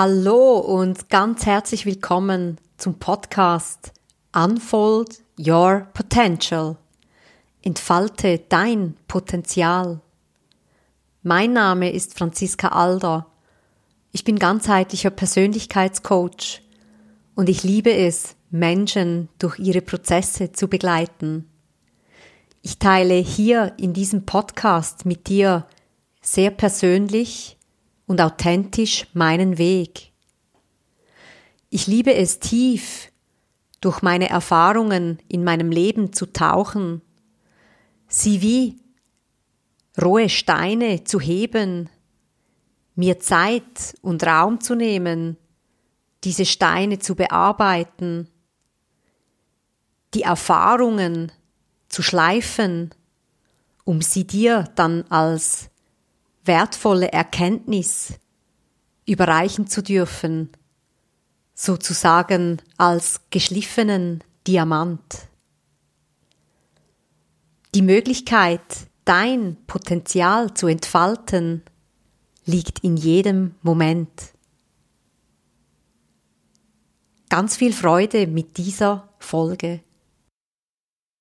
[0.00, 3.92] Hallo und ganz herzlich willkommen zum Podcast
[4.32, 6.76] Unfold Your Potential.
[7.62, 10.00] Entfalte dein Potenzial.
[11.24, 13.26] Mein Name ist Franziska Alder.
[14.12, 16.62] Ich bin ganzheitlicher Persönlichkeitscoach
[17.34, 21.50] und ich liebe es, Menschen durch ihre Prozesse zu begleiten.
[22.62, 25.66] Ich teile hier in diesem Podcast mit dir
[26.20, 27.57] sehr persönlich
[28.08, 30.10] und authentisch meinen Weg.
[31.70, 33.12] Ich liebe es tief,
[33.80, 37.00] durch meine Erfahrungen in meinem Leben zu tauchen,
[38.08, 38.80] sie wie
[40.02, 41.88] rohe Steine zu heben,
[42.96, 45.36] mir Zeit und Raum zu nehmen,
[46.24, 48.28] diese Steine zu bearbeiten,
[50.14, 51.30] die Erfahrungen
[51.88, 52.90] zu schleifen,
[53.84, 55.70] um sie dir dann als
[56.48, 58.14] wertvolle Erkenntnis
[59.06, 60.50] überreichen zu dürfen,
[61.54, 65.28] sozusagen als geschliffenen Diamant.
[67.74, 68.60] Die Möglichkeit,
[69.04, 71.62] dein Potenzial zu entfalten,
[72.44, 74.32] liegt in jedem Moment.
[77.28, 79.80] Ganz viel Freude mit dieser Folge.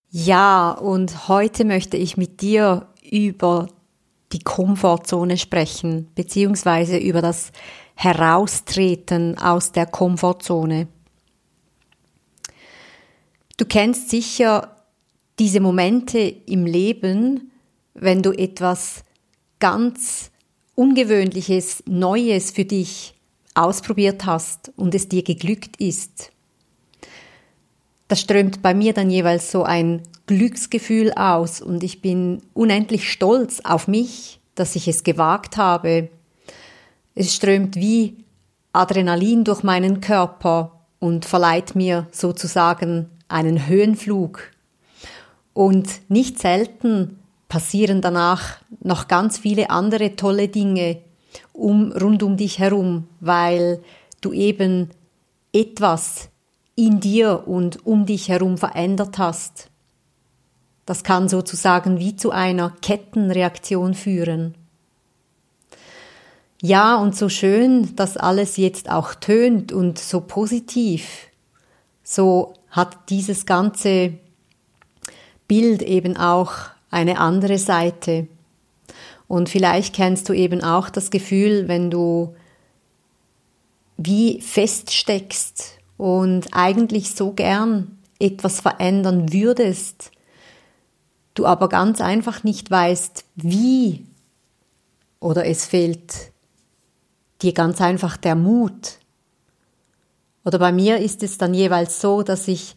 [0.10, 3.68] Ja, und heute möchte ich mit dir über
[4.34, 7.52] die Komfortzone sprechen, beziehungsweise über das
[7.96, 10.88] Heraustreten aus der Komfortzone.
[13.58, 14.76] Du kennst sicher
[15.40, 17.52] diese Momente im Leben,
[17.94, 19.04] wenn du etwas
[19.60, 20.32] ganz
[20.76, 23.16] Ungewöhnliches, Neues für dich
[23.56, 26.32] ausprobiert hast und es dir geglückt ist.
[28.08, 33.62] Da strömt bei mir dann jeweils so ein Glücksgefühl aus und ich bin unendlich stolz
[33.64, 36.10] auf mich, dass ich es gewagt habe.
[37.16, 38.18] Es strömt wie
[38.74, 44.52] Adrenalin durch meinen Körper und verleiht mir sozusagen einen Höhenflug.
[45.54, 47.20] Und nicht selten
[47.50, 51.00] passieren danach noch ganz viele andere tolle Dinge
[51.54, 53.82] um, rund um dich herum, weil
[54.22, 54.92] du eben
[55.54, 56.30] etwas
[56.78, 59.70] in dir und um dich herum verändert hast.
[60.86, 64.54] Das kann sozusagen wie zu einer Kettenreaktion führen.
[66.62, 71.28] Ja, und so schön, dass alles jetzt auch tönt und so positiv,
[72.04, 74.14] so hat dieses ganze
[75.48, 76.54] Bild eben auch
[76.92, 78.28] eine andere Seite.
[79.28, 82.36] Und vielleicht kennst du eben auch das Gefühl, wenn du
[83.98, 90.12] wie feststeckst und eigentlich so gern etwas verändern würdest,
[91.34, 94.06] du aber ganz einfach nicht weißt, wie
[95.20, 96.32] oder es fehlt
[97.42, 99.00] dir ganz einfach der Mut.
[100.46, 102.76] Oder bei mir ist es dann jeweils so, dass ich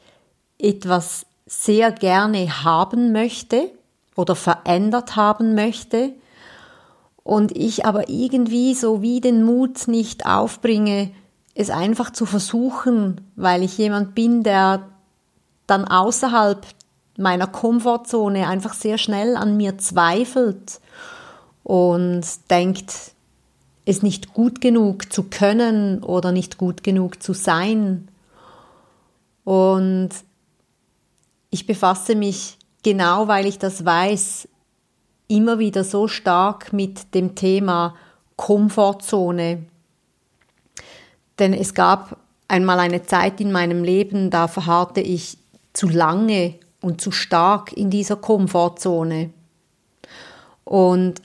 [0.59, 3.71] etwas sehr gerne haben möchte
[4.17, 6.13] oder verändert haben möchte
[7.23, 11.11] und ich aber irgendwie so wie den Mut nicht aufbringe,
[11.55, 14.89] es einfach zu versuchen, weil ich jemand bin, der
[15.67, 16.67] dann außerhalb
[17.17, 20.81] meiner Komfortzone einfach sehr schnell an mir zweifelt
[21.63, 23.15] und denkt,
[23.85, 28.09] es nicht gut genug zu können oder nicht gut genug zu sein.
[29.45, 30.11] Und
[31.51, 34.49] ich befasse mich genau, weil ich das weiß,
[35.29, 37.95] immer wieder so stark mit dem Thema
[38.37, 39.65] Komfortzone.
[41.41, 45.39] Denn es gab einmal eine Zeit in meinem Leben, da verharrte ich
[45.73, 49.31] zu lange und zu stark in dieser Komfortzone.
[50.65, 51.21] Und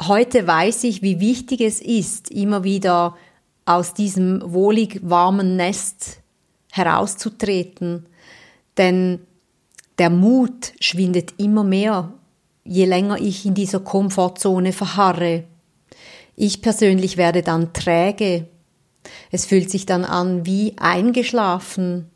[0.00, 3.16] heute weiß ich, wie wichtig es ist, immer wieder
[3.64, 6.20] aus diesem wohlig warmen Nest
[6.70, 8.06] herauszutreten.
[8.76, 9.20] Denn
[9.98, 12.12] der Mut schwindet immer mehr,
[12.64, 15.44] je länger ich in dieser Komfortzone verharre.
[16.36, 18.46] Ich persönlich werde dann träge.
[19.30, 22.10] Es fühlt sich dann an wie eingeschlafen.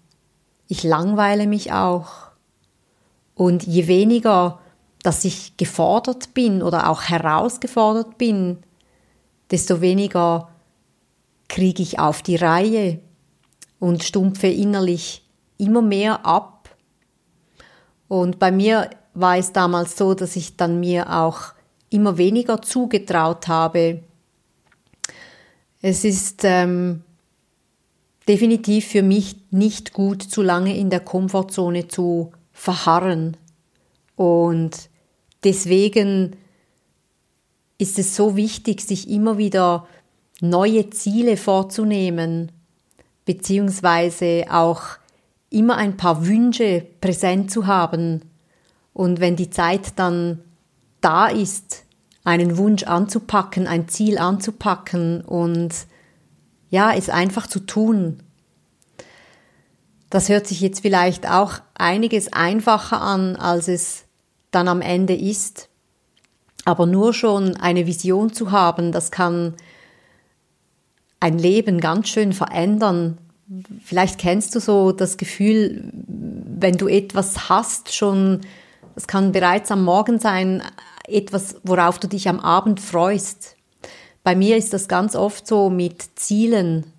[0.69, 2.31] Ich langweile mich auch.
[3.35, 4.61] Und je weniger,
[5.03, 8.59] dass ich gefordert bin oder auch herausgefordert bin,
[9.51, 10.49] desto weniger
[11.49, 13.01] kriege ich auf die Reihe
[13.79, 15.23] und stumpfe innerlich
[15.59, 16.77] immer mehr ab.
[18.09, 21.53] Und bei mir war es damals so, dass ich dann mir auch
[21.91, 24.03] immer weniger zugetraut habe.
[25.89, 27.05] Es ist ähm,
[28.27, 33.37] definitiv für mich nicht gut, zu lange in der Komfortzone zu verharren.
[34.17, 34.91] Und
[35.45, 36.35] deswegen
[37.79, 39.87] ist es so wichtig, sich immer wieder
[40.41, 42.51] neue Ziele vorzunehmen,
[43.25, 44.83] beziehungsweise auch
[45.51, 48.23] immer ein paar Wünsche präsent zu haben
[48.93, 50.43] und wenn die Zeit dann
[51.01, 51.86] da ist,
[52.27, 55.73] einen Wunsch anzupacken, ein Ziel anzupacken und
[56.69, 58.19] ja, es einfach zu tun.
[60.11, 64.05] Das hört sich jetzt vielleicht auch einiges einfacher an, als es
[64.51, 65.69] dann am Ende ist.
[66.65, 69.55] Aber nur schon eine Vision zu haben, das kann
[71.21, 73.19] ein Leben ganz schön verändern.
[73.85, 78.41] Vielleicht kennst du so das Gefühl, wenn du etwas hast, schon,
[78.97, 80.65] es kann bereits am Morgen sein,
[81.09, 83.57] etwas, worauf du dich am Abend freust.
[84.23, 86.93] Bei mir ist das ganz oft so mit Zielen.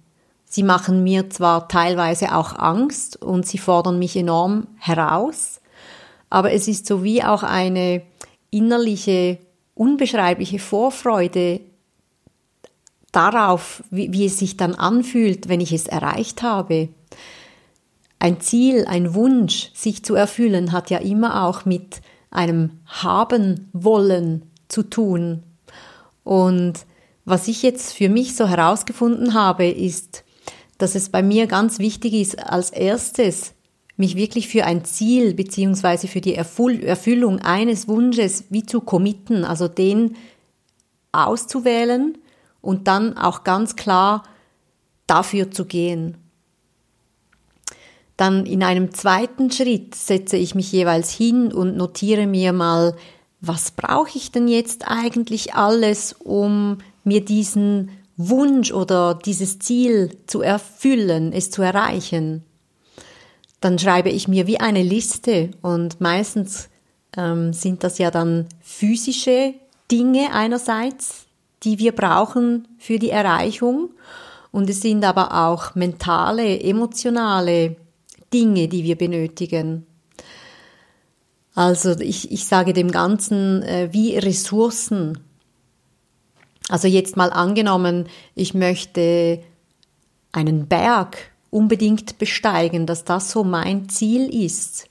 [0.46, 5.60] Sie machen mir zwar teilweise auch Angst und sie fordern mich enorm heraus,
[6.30, 8.02] aber es ist so wie auch eine
[8.50, 9.40] innerliche,
[9.76, 11.60] unbeschreibliche Vorfreude
[13.12, 16.90] darauf, wie, wie es sich dann anfühlt, wenn ich es erreicht habe.
[18.20, 22.02] Ein Ziel, ein Wunsch, sich zu erfüllen, hat ja immer auch mit
[22.38, 25.44] einem haben wollen zu tun.
[26.24, 26.86] Und
[27.26, 30.24] was ich jetzt für mich so herausgefunden habe, ist,
[30.78, 33.54] dass es bei mir ganz wichtig ist, als erstes
[33.98, 39.68] mich wirklich für ein Ziel beziehungsweise für die Erfüllung eines Wunsches wie zu committen, also
[39.68, 40.16] den
[41.12, 42.20] auszuwählen
[42.62, 44.22] und dann auch ganz klar
[45.08, 46.18] dafür zu gehen.
[48.18, 52.96] Dann in einem zweiten Schritt setze ich mich jeweils hin und notiere mir mal,
[53.42, 60.42] was brauche ich denn jetzt eigentlich alles, um mir diesen Wunsch oder dieses Ziel zu
[60.42, 62.44] erfüllen, es zu erreichen.
[63.62, 66.70] Dann schreibe ich mir wie eine Liste und meistens
[67.16, 69.54] ähm, sind das ja dann physische
[69.92, 71.28] Dinge einerseits,
[71.64, 73.92] die wir brauchen für die Erreichung
[74.52, 77.76] und es sind aber auch mentale, emotionale
[78.34, 79.86] Dinge, die wir benötigen.
[81.56, 85.18] Also ich, ich sage dem Ganzen äh, wie Ressourcen.
[86.70, 89.42] Also jetzt mal angenommen, ich möchte
[90.32, 91.18] einen Berg
[91.50, 94.90] unbedingt besteigen, dass das so mein Ziel ist,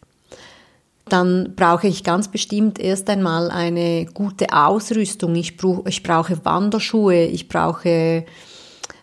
[1.09, 5.37] dann brauche ich ganz bestimmt erst einmal eine gute Ausrüstung.
[5.37, 8.25] Ich, brauche, ich brauche Wanderschuhe, ich brauche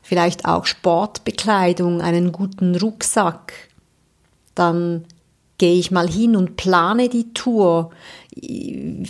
[0.02, 3.54] vielleicht auch Sportbekleidung, einen guten Rucksack,
[4.56, 5.06] dann
[5.58, 7.92] gehe ich mal hin und plane die Tour.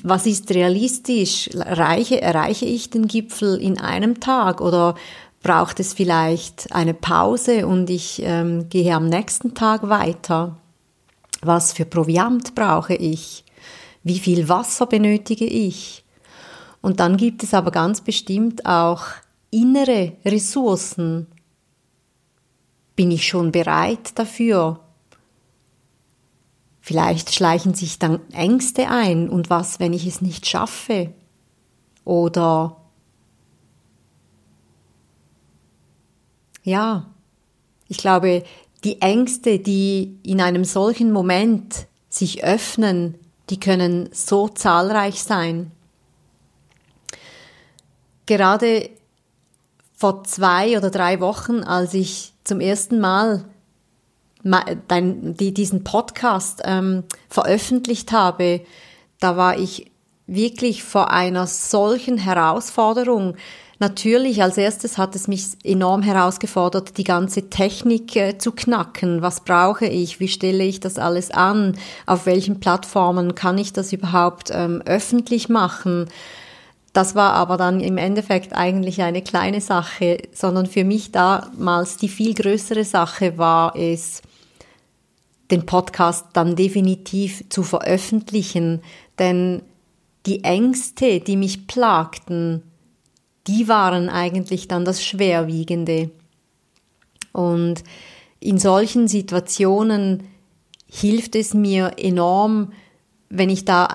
[0.04, 1.48] Was ist realistisch?
[1.48, 4.96] Erreiche, erreiche ich den Gipfel in einem Tag oder
[5.42, 10.58] braucht es vielleicht eine Pause und ich ähm, gehe am nächsten Tag weiter?
[11.42, 13.44] Was für Proviant brauche ich?
[14.04, 16.04] Wie viel Wasser benötige ich?
[16.82, 19.04] Und dann gibt es aber ganz bestimmt auch
[19.52, 21.28] innere Ressourcen.
[22.96, 24.83] Bin ich schon bereit dafür?
[26.86, 31.14] Vielleicht schleichen sich dann Ängste ein und was, wenn ich es nicht schaffe?
[32.04, 32.76] Oder
[36.62, 37.10] ja,
[37.88, 38.44] ich glaube,
[38.84, 43.18] die Ängste, die in einem solchen Moment sich öffnen,
[43.50, 45.72] die können so zahlreich sein.
[48.26, 48.90] Gerade
[49.96, 53.46] vor zwei oder drei Wochen, als ich zum ersten Mal
[54.44, 58.62] dein, die, diesen Podcast ähm, veröffentlicht habe,
[59.20, 59.92] da war ich
[60.28, 63.36] wirklich vor einer solchen Herausforderung.
[63.80, 69.22] Natürlich, als erstes hat es mich enorm herausgefordert, die ganze Technik äh, zu knacken.
[69.22, 70.20] Was brauche ich?
[70.20, 71.78] Wie stelle ich das alles an?
[72.06, 76.08] Auf welchen Plattformen kann ich das überhaupt ähm, öffentlich machen?
[76.94, 82.08] Das war aber dann im Endeffekt eigentlich eine kleine Sache, sondern für mich damals die
[82.08, 84.22] viel größere Sache war es,
[85.52, 88.82] den Podcast dann definitiv zu veröffentlichen,
[89.20, 89.62] denn
[90.26, 92.64] die Ängste, die mich plagten,
[93.48, 96.12] die waren eigentlich dann das Schwerwiegende.
[97.34, 97.84] Und
[98.40, 100.24] in solchen Situationen
[100.88, 102.72] hilft es mir enorm,
[103.30, 103.88] wenn ich da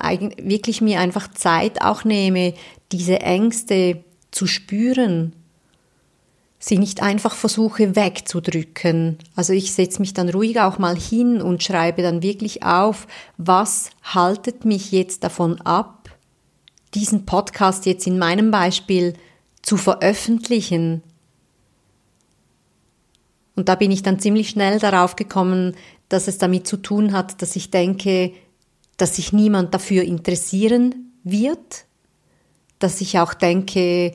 [0.42, 2.54] wirklich mir einfach Zeit auch nehme,
[2.92, 5.32] diese Ängste zu spüren
[6.58, 9.18] sie nicht einfach versuche wegzudrücken.
[9.36, 13.90] Also ich setze mich dann ruhig auch mal hin und schreibe dann wirklich auf, was
[14.02, 16.10] haltet mich jetzt davon ab,
[16.94, 19.14] diesen Podcast jetzt in meinem Beispiel
[19.62, 21.02] zu veröffentlichen.
[23.54, 25.76] Und da bin ich dann ziemlich schnell darauf gekommen,
[26.08, 28.32] dass es damit zu tun hat, dass ich denke,
[28.96, 31.84] dass sich niemand dafür interessieren wird,
[32.78, 34.14] dass ich auch denke,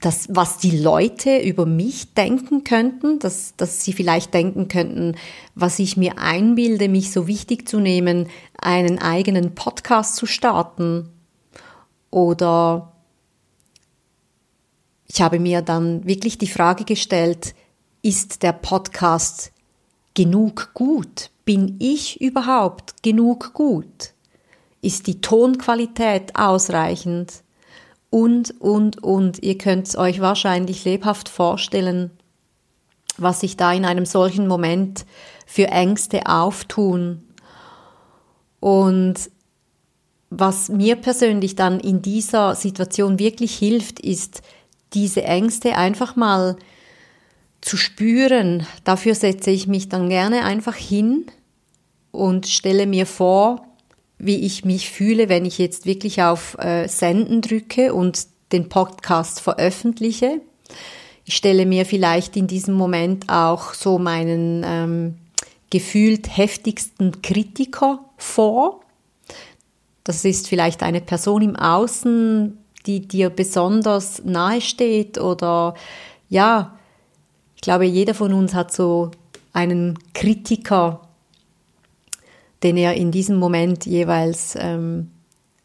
[0.00, 5.14] das, was die Leute über mich denken könnten, dass, dass sie vielleicht denken könnten,
[5.54, 8.26] was ich mir einbilde, mich so wichtig zu nehmen,
[8.60, 11.08] einen eigenen Podcast zu starten.
[12.10, 12.92] Oder
[15.06, 17.54] ich habe mir dann wirklich die Frage gestellt,
[18.02, 19.52] ist der Podcast
[20.14, 21.30] genug gut?
[21.44, 24.14] Bin ich überhaupt genug gut?
[24.82, 27.44] Ist die Tonqualität ausreichend?
[28.10, 29.42] Und, und, und.
[29.42, 32.10] Ihr könnt euch wahrscheinlich lebhaft vorstellen,
[33.16, 35.06] was sich da in einem solchen Moment
[35.46, 37.22] für Ängste auftun.
[38.58, 39.30] Und
[40.30, 44.42] was mir persönlich dann in dieser Situation wirklich hilft, ist,
[44.92, 46.56] diese Ängste einfach mal
[47.60, 48.66] zu spüren.
[48.84, 51.26] Dafür setze ich mich dann gerne einfach hin
[52.10, 53.66] und stelle mir vor,
[54.20, 59.40] wie ich mich fühle, wenn ich jetzt wirklich auf äh, Senden drücke und den Podcast
[59.40, 60.40] veröffentliche.
[61.24, 65.14] Ich stelle mir vielleicht in diesem Moment auch so meinen ähm,
[65.70, 68.80] gefühlt heftigsten Kritiker vor.
[70.04, 75.74] Das ist vielleicht eine Person im Außen, die dir besonders nahe steht oder
[76.28, 76.76] ja,
[77.54, 79.10] ich glaube, jeder von uns hat so
[79.52, 81.08] einen Kritiker,
[82.62, 85.10] den er in diesem Moment jeweils ähm,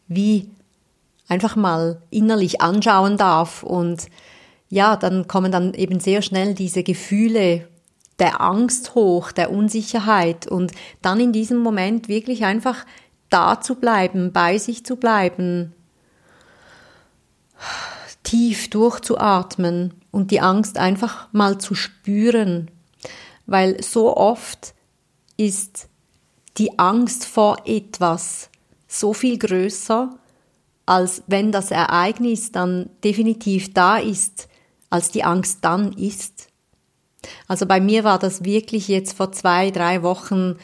[0.08, 0.50] wie
[1.28, 3.62] einfach mal innerlich anschauen darf.
[3.62, 4.06] Und
[4.68, 7.68] ja, dann kommen dann eben sehr schnell diese Gefühle
[8.18, 10.72] der Angst hoch, der Unsicherheit und
[11.02, 12.86] dann in diesem Moment wirklich einfach
[13.28, 15.74] da zu bleiben, bei sich zu bleiben,
[18.22, 22.70] tief durchzuatmen und die Angst einfach mal zu spüren,
[23.46, 24.74] weil so oft
[25.36, 25.88] ist
[26.58, 28.50] die Angst vor etwas
[28.88, 30.10] so viel größer,
[30.86, 34.48] als wenn das Ereignis dann definitiv da ist,
[34.88, 36.48] als die Angst dann ist.
[37.48, 40.56] Also bei mir war das wirklich jetzt vor zwei, drei Wochen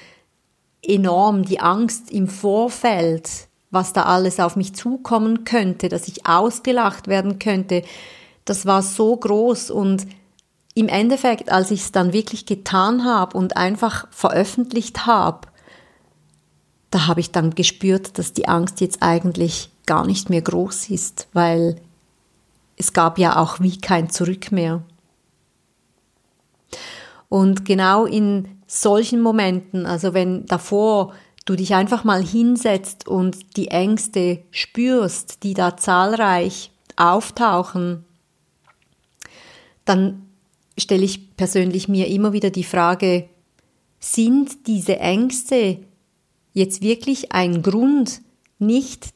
[0.81, 7.09] enorm, die Angst im Vorfeld, was da alles auf mich zukommen könnte, dass ich ausgelacht
[7.09, 7.83] werden könnte,
[8.45, 10.07] das war so groß und
[10.75, 15.49] im Endeffekt, als ich es dann wirklich getan habe und einfach veröffentlicht habe,
[16.93, 21.27] da habe ich dann gespürt, dass die Angst jetzt eigentlich gar nicht mehr groß ist,
[21.33, 21.81] weil
[22.77, 24.83] es gab ja auch wie kein Zurück mehr.
[27.29, 31.15] Und genau in solchen Momenten, also wenn davor
[31.47, 38.05] du dich einfach mal hinsetzt und die Ängste spürst, die da zahlreich auftauchen,
[39.87, 40.27] dann
[40.79, 43.31] stelle ich persönlich mir immer wieder die Frage,
[43.99, 45.79] sind diese Ängste
[46.53, 48.21] jetzt wirklich ein Grund,
[48.59, 49.09] nicht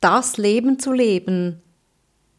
[0.00, 1.62] das Leben zu leben,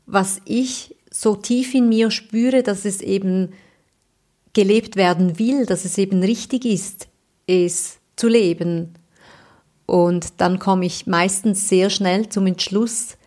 [0.05, 3.53] was ich so tief in mir spüre, dass es eben
[4.53, 7.07] gelebt werden will, dass es eben richtig ist,
[7.45, 8.93] es zu leben.
[9.85, 13.17] Und dann komme ich meistens sehr schnell zum Entschluss,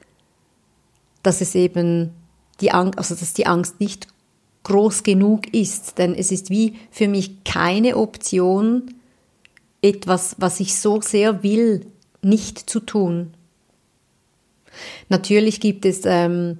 [1.22, 2.10] dass es eben
[2.60, 4.08] die Angst, also dass die Angst nicht
[4.64, 8.94] groß genug ist, denn es ist wie für mich keine Option,
[9.82, 11.86] etwas, was ich so sehr will,
[12.22, 13.34] nicht zu tun.
[15.08, 16.58] Natürlich gibt es ähm,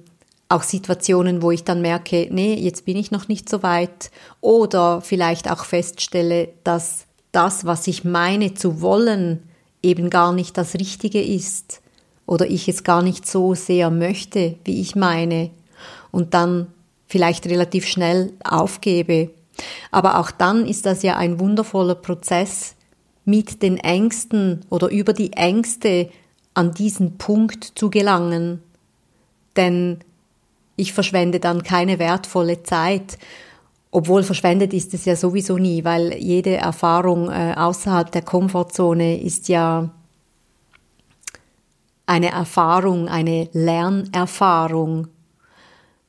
[0.49, 4.11] auch Situationen, wo ich dann merke, nee, jetzt bin ich noch nicht so weit
[4.41, 9.43] oder vielleicht auch feststelle, dass das, was ich meine zu wollen,
[9.81, 11.81] eben gar nicht das Richtige ist
[12.25, 15.51] oder ich es gar nicht so sehr möchte, wie ich meine
[16.11, 16.67] und dann
[17.07, 19.31] vielleicht relativ schnell aufgebe.
[19.91, 22.75] Aber auch dann ist das ja ein wundervoller Prozess,
[23.25, 26.09] mit den Ängsten oder über die Ängste
[26.53, 28.61] an diesen Punkt zu gelangen.
[29.55, 29.99] Denn
[30.75, 33.17] ich verschwende dann keine wertvolle Zeit,
[33.91, 39.49] obwohl verschwendet ist es ja sowieso nie, weil jede Erfahrung äh, außerhalb der Komfortzone ist
[39.49, 39.91] ja
[42.05, 45.07] eine Erfahrung, eine Lernerfahrung,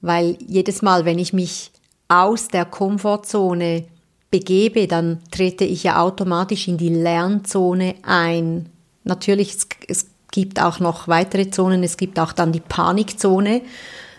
[0.00, 1.72] weil jedes Mal, wenn ich mich
[2.08, 3.84] aus der Komfortzone
[4.32, 8.68] begebe, dann trete ich ja automatisch in die Lernzone ein.
[9.04, 13.60] Natürlich, es, es gibt auch noch weitere Zonen, es gibt auch dann die Panikzone.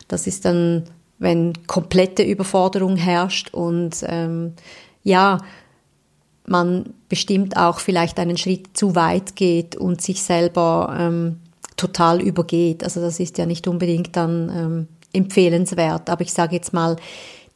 [0.08, 0.84] Das ist dann,
[1.20, 4.54] wenn komplette Überforderung herrscht und ähm,
[5.04, 5.40] ja,
[6.46, 11.40] man bestimmt auch vielleicht einen Schritt zu weit geht und sich selber ähm,
[11.76, 12.84] total übergeht.
[12.84, 16.10] Also das ist ja nicht unbedingt dann ähm, empfehlenswert.
[16.10, 16.98] Aber ich sage jetzt mal,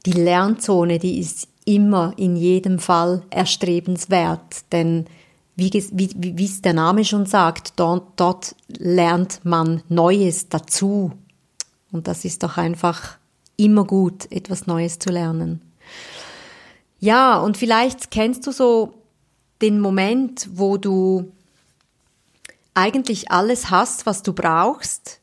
[0.05, 5.05] die Lernzone, die ist immer in jedem Fall erstrebenswert, denn
[5.57, 11.11] wie, wie, es der Name schon sagt, dort, dort lernt man Neues dazu.
[11.91, 13.17] Und das ist doch einfach
[13.57, 15.61] immer gut, etwas Neues zu lernen.
[16.99, 18.93] Ja, und vielleicht kennst du so
[19.61, 21.31] den Moment, wo du
[22.75, 25.19] eigentlich alles hast, was du brauchst.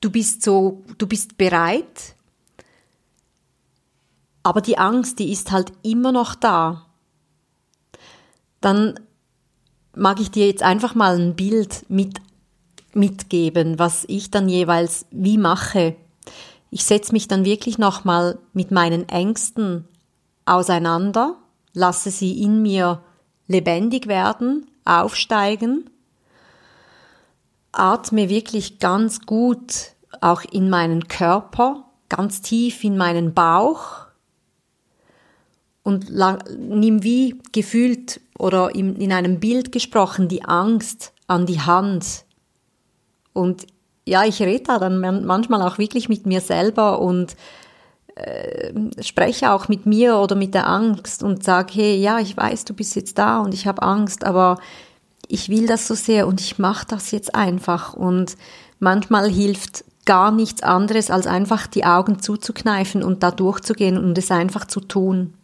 [0.00, 2.16] Du bist so, du bist bereit,
[4.42, 6.86] aber die Angst, die ist halt immer noch da.
[8.60, 8.98] Dann
[9.94, 12.20] mag ich dir jetzt einfach mal ein Bild mit,
[12.94, 15.96] mitgeben, was ich dann jeweils wie mache.
[16.70, 19.86] Ich setze mich dann wirklich nochmal mit meinen Ängsten
[20.44, 21.36] auseinander,
[21.74, 23.02] lasse sie in mir
[23.46, 25.90] lebendig werden, aufsteigen,
[27.72, 34.01] atme wirklich ganz gut auch in meinen Körper, ganz tief in meinen Bauch
[35.82, 36.10] und
[36.58, 42.24] nimm wie gefühlt oder in, in einem Bild gesprochen die Angst an die Hand.
[43.32, 43.66] Und
[44.06, 47.36] ja, ich rede da dann manchmal auch wirklich mit mir selber und
[48.14, 48.72] äh,
[49.02, 52.74] spreche auch mit mir oder mit der Angst und sage, hey, ja, ich weiß, du
[52.74, 54.58] bist jetzt da und ich habe Angst, aber
[55.28, 57.94] ich will das so sehr und ich mache das jetzt einfach.
[57.94, 58.36] Und
[58.80, 64.30] manchmal hilft gar nichts anderes, als einfach die Augen zuzukneifen und da durchzugehen und es
[64.30, 65.34] einfach zu tun.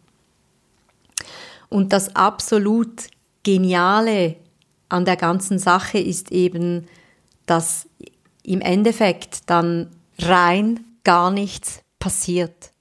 [1.69, 3.07] Und das absolut
[3.43, 4.35] Geniale
[4.89, 6.87] an der ganzen Sache ist eben,
[7.45, 7.87] dass
[8.43, 12.71] im Endeffekt dann rein gar nichts passiert.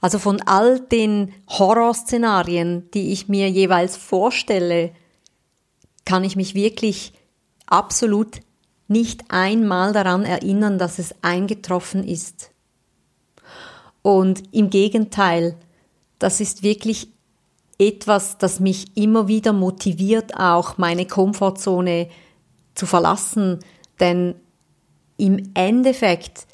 [0.00, 4.92] Also von all den Horrorszenarien, die ich mir jeweils vorstelle,
[6.04, 7.14] kann ich mich wirklich
[7.66, 8.40] absolut
[8.88, 12.50] nicht einmal daran erinnern, dass es eingetroffen ist.
[14.02, 15.56] Und im Gegenteil,
[16.18, 17.13] das ist wirklich
[17.78, 22.08] etwas, das mich immer wieder motiviert, auch meine Komfortzone
[22.74, 23.60] zu verlassen,
[24.00, 24.34] denn
[25.16, 26.46] im Endeffekt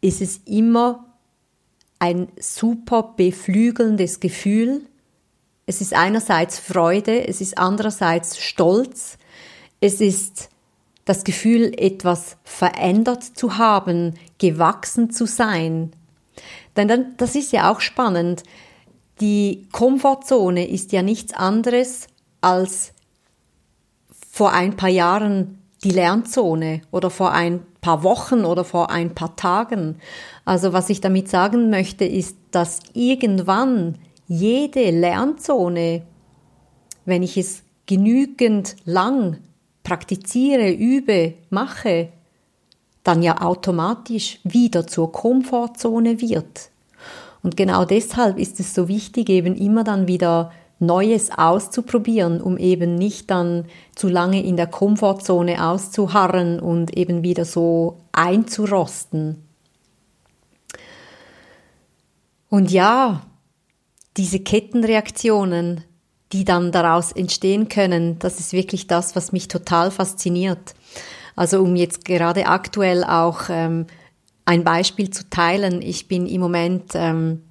[0.00, 1.06] ist es immer
[1.98, 4.82] ein super beflügelndes Gefühl.
[5.66, 9.18] Es ist einerseits Freude, es ist andererseits Stolz,
[9.80, 10.48] es ist
[11.04, 15.92] das Gefühl, etwas verändert zu haben, gewachsen zu sein.
[16.76, 18.42] Denn das ist ja auch spannend.
[19.20, 22.06] Die Komfortzone ist ja nichts anderes
[22.40, 22.94] als
[24.30, 29.36] vor ein paar Jahren die Lernzone oder vor ein paar Wochen oder vor ein paar
[29.36, 29.96] Tagen.
[30.44, 36.02] Also was ich damit sagen möchte, ist, dass irgendwann jede Lernzone,
[37.04, 39.38] wenn ich es genügend lang
[39.82, 42.08] praktiziere, übe, mache,
[43.02, 46.69] dann ja automatisch wieder zur Komfortzone wird.
[47.42, 52.94] Und genau deshalb ist es so wichtig, eben immer dann wieder Neues auszuprobieren, um eben
[52.94, 59.44] nicht dann zu lange in der Komfortzone auszuharren und eben wieder so einzurosten.
[62.48, 63.22] Und ja,
[64.16, 65.84] diese Kettenreaktionen,
[66.32, 70.74] die dann daraus entstehen können, das ist wirklich das, was mich total fasziniert.
[71.36, 73.86] Also um jetzt gerade aktuell auch ähm,
[74.50, 75.80] ein Beispiel zu teilen.
[75.80, 77.42] Ich bin im Moment ähm,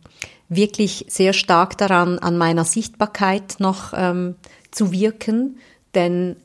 [0.49, 4.35] wirklich sehr stark daran, an meiner Sichtbarkeit noch ähm,
[4.69, 5.59] zu wirken,
[5.95, 6.35] denn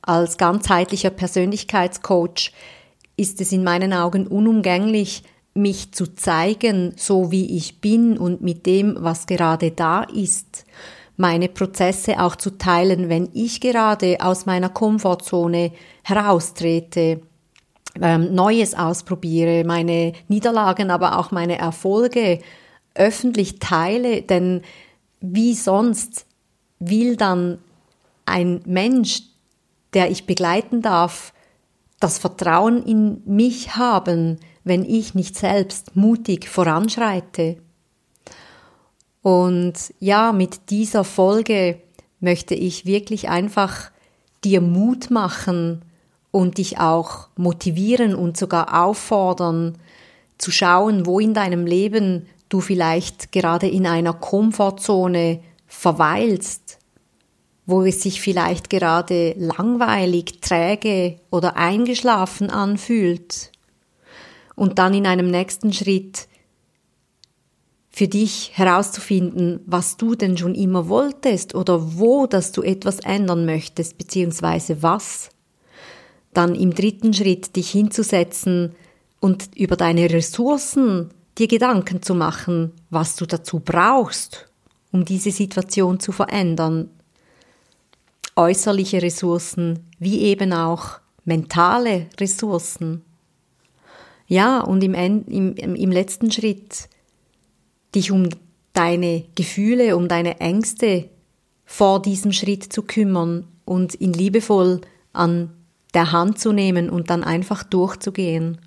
[0.00, 2.52] als ganzheitlicher Persönlichkeitscoach
[3.18, 8.64] ist es in meinen Augen unumgänglich, mich zu zeigen, so wie ich bin und mit
[8.64, 10.64] dem, was gerade da ist.
[11.18, 17.20] Meine Prozesse auch zu teilen, wenn ich gerade aus meiner Komfortzone heraustrete,
[18.02, 22.40] ähm, Neues ausprobiere, meine Niederlagen, aber auch meine Erfolge
[22.94, 24.62] öffentlich teile, denn
[25.20, 26.26] wie sonst
[26.78, 27.58] will dann
[28.26, 29.22] ein Mensch,
[29.94, 31.32] der ich begleiten darf,
[32.00, 37.56] das Vertrauen in mich haben, wenn ich nicht selbst mutig voranschreite.
[39.22, 41.80] Und ja, mit dieser Folge
[42.20, 43.90] möchte ich wirklich einfach
[44.44, 45.82] dir Mut machen
[46.30, 49.78] und dich auch motivieren und sogar auffordern,
[50.38, 56.78] zu schauen, wo in deinem Leben du vielleicht gerade in einer Komfortzone verweilst,
[57.66, 63.52] wo es sich vielleicht gerade langweilig, träge oder eingeschlafen anfühlt
[64.54, 66.28] und dann in einem nächsten Schritt
[67.90, 73.44] für dich herauszufinden, was du denn schon immer wolltest oder wo, dass du etwas ändern
[73.44, 75.30] möchtest, beziehungsweise was.
[76.38, 78.76] Dann im dritten Schritt dich hinzusetzen
[79.18, 84.48] und über deine Ressourcen dir Gedanken zu machen, was du dazu brauchst,
[84.92, 86.90] um diese Situation zu verändern.
[88.36, 93.02] Äußerliche Ressourcen wie eben auch mentale Ressourcen.
[94.28, 96.88] Ja, und im, im, im letzten Schritt
[97.96, 98.28] dich um
[98.74, 101.10] deine Gefühle, um deine Ängste
[101.64, 105.50] vor diesem Schritt zu kümmern und ihn liebevoll an
[105.94, 108.58] der Hand zu nehmen und dann einfach durchzugehen.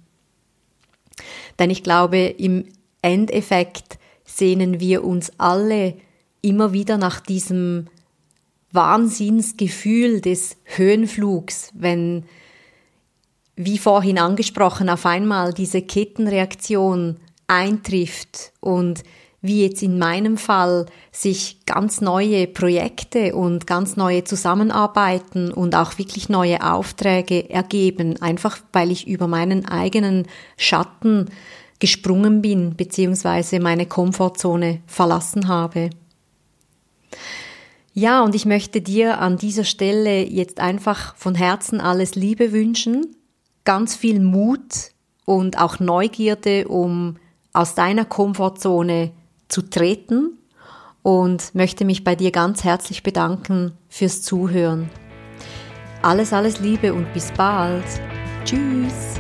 [1.60, 2.66] Denn ich glaube, im
[3.02, 5.96] Endeffekt sehnen wir uns alle
[6.42, 7.88] immer wieder nach diesem
[8.72, 12.24] Wahnsinnsgefühl des Höhenflugs, wenn,
[13.56, 19.04] wie vorhin angesprochen, auf einmal diese Kettenreaktion eintrifft und
[19.42, 25.98] wie jetzt in meinem Fall sich ganz neue Projekte und ganz neue Zusammenarbeiten und auch
[25.98, 30.28] wirklich neue Aufträge ergeben, einfach weil ich über meinen eigenen
[30.58, 31.30] Schatten
[31.80, 35.90] gesprungen bin, beziehungsweise meine Komfortzone verlassen habe.
[37.94, 43.16] Ja, und ich möchte dir an dieser Stelle jetzt einfach von Herzen alles Liebe wünschen,
[43.66, 44.92] ganz viel Mut
[45.26, 47.18] und auch Neugierde, um
[47.54, 49.12] aus deiner Komfortzone
[49.52, 50.38] zu treten
[51.04, 54.90] und möchte mich bei dir ganz herzlich bedanken fürs Zuhören.
[56.02, 57.86] Alles, alles Liebe und bis bald.
[58.44, 59.20] Tschüss.